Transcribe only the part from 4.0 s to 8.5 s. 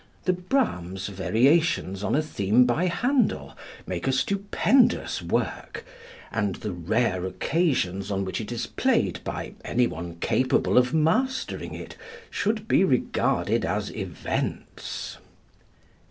a stupendous work, and the rare occasions on which